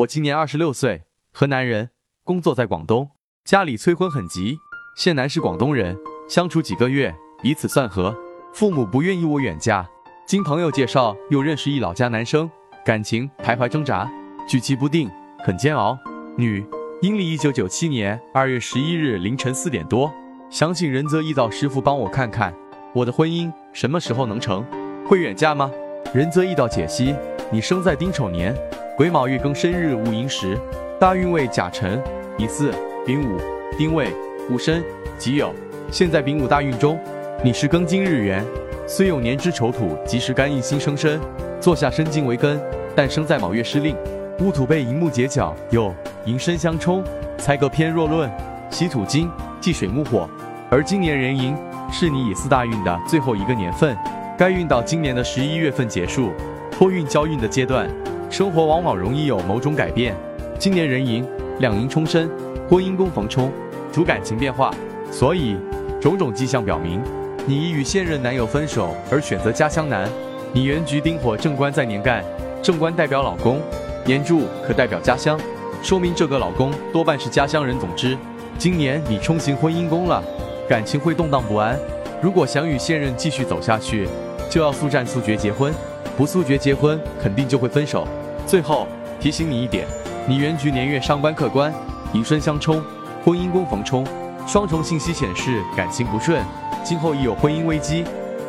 [0.00, 1.90] 我今年二十六岁，河南人，
[2.24, 3.10] 工作在广东，
[3.44, 4.56] 家里催婚很急。
[4.96, 5.94] 现男是广东人，
[6.26, 8.16] 相处几个月，彼此算合，
[8.54, 9.86] 父母不愿意我远嫁。
[10.26, 12.50] 经朋友介绍，又认识一老家男生，
[12.82, 14.10] 感情徘徊挣扎，
[14.48, 15.10] 举棋不定，
[15.44, 15.98] 很煎熬。
[16.34, 16.64] 女，
[17.02, 20.10] 阴历一九九七年二月十一日凌晨四点多，
[20.48, 22.54] 想请仁泽易道师傅帮我看看，
[22.94, 24.64] 我的婚姻什么时候能成？
[25.06, 25.70] 会远嫁吗？
[26.14, 27.14] 仁泽易道解析：
[27.52, 28.56] 你生在丁丑年。
[29.00, 30.60] 癸卯月庚申日戊寅时，
[30.98, 31.98] 大运为甲辰、
[32.36, 32.70] 乙巳、
[33.06, 33.40] 丙午、
[33.78, 34.12] 丁未、
[34.50, 34.84] 戊申、
[35.16, 35.54] 己酉。
[35.90, 37.00] 现在丙午大运中，
[37.42, 38.44] 你是庚金日元，
[38.86, 41.18] 虽有年之丑土及时干印星生身，
[41.58, 42.60] 坐下申金为根，
[42.94, 43.96] 但生在卯月失令，
[44.38, 45.94] 戊土被寅木结角，有
[46.26, 47.02] 寅申相冲，
[47.38, 48.30] 财格偏弱论，
[48.68, 49.30] 喜土金
[49.62, 50.28] 忌水木火。
[50.68, 51.56] 而今年壬寅
[51.90, 53.96] 是你乙巳大运的最后一个年份，
[54.36, 56.32] 该运到今年的十一月份结束，
[56.70, 57.88] 托运交运的阶段。
[58.30, 60.14] 生活往往容易有某种改变。
[60.56, 61.26] 今年壬寅
[61.58, 62.30] 两寅冲身，
[62.68, 63.50] 婚姻宫逢冲，
[63.92, 64.72] 主感情变化，
[65.10, 65.56] 所以
[66.00, 67.02] 种种迹象表明，
[67.44, 70.08] 你已与现任男友分手而选择家乡男。
[70.52, 72.24] 你原局丁火正官在年干，
[72.62, 73.60] 正官代表老公，
[74.04, 75.38] 年柱可代表家乡，
[75.82, 77.76] 说明这个老公多半是家乡人。
[77.80, 78.16] 总之，
[78.56, 80.22] 今年你冲行婚姻宫了，
[80.68, 81.76] 感情会动荡不安。
[82.22, 84.06] 如果想与现任继续走下去，
[84.48, 85.72] 就要速战速决结婚，
[86.16, 88.06] 不速决结婚肯定就会分手。
[88.46, 88.86] 最后
[89.20, 89.86] 提醒你一点，
[90.26, 91.72] 你原局年月上官客官，
[92.12, 92.82] 寅申相冲，
[93.24, 94.06] 婚姻宫逢冲，
[94.46, 96.42] 双重信息显示感情不顺，
[96.84, 98.04] 今后亦有婚姻危机。